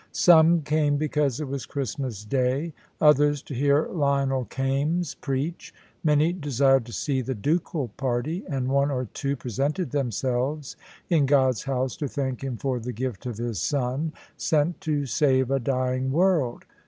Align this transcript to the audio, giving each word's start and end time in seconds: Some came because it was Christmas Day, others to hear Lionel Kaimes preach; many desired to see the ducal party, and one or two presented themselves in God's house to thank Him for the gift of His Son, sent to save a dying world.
Some 0.13 0.63
came 0.63 0.97
because 0.97 1.39
it 1.39 1.47
was 1.47 1.67
Christmas 1.67 2.25
Day, 2.25 2.73
others 2.99 3.43
to 3.43 3.53
hear 3.53 3.85
Lionel 3.87 4.45
Kaimes 4.45 5.13
preach; 5.13 5.75
many 6.03 6.33
desired 6.33 6.85
to 6.87 6.91
see 6.91 7.21
the 7.21 7.35
ducal 7.35 7.89
party, 7.97 8.43
and 8.49 8.67
one 8.69 8.89
or 8.89 9.05
two 9.13 9.35
presented 9.35 9.91
themselves 9.91 10.75
in 11.07 11.27
God's 11.27 11.65
house 11.65 11.95
to 11.97 12.07
thank 12.07 12.43
Him 12.43 12.57
for 12.57 12.79
the 12.79 12.91
gift 12.91 13.27
of 13.27 13.37
His 13.37 13.59
Son, 13.59 14.11
sent 14.37 14.81
to 14.81 15.05
save 15.05 15.51
a 15.51 15.59
dying 15.59 16.11
world. 16.11 16.65